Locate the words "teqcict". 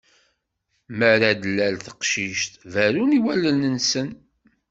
1.85-2.53